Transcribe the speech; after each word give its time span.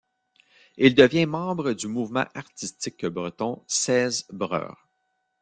Il 0.77 0.95
devient 0.95 1.27
membre 1.27 1.73
du 1.73 1.85
mouvement 1.87 2.25
artistique 2.33 3.05
breton 3.05 3.63
Seiz 3.67 4.25
Breur. 4.33 4.87